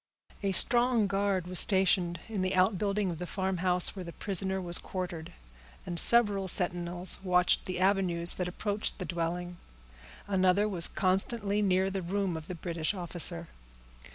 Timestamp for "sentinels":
6.47-7.19